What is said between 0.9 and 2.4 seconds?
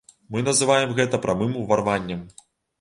гэта прамым уварваннем.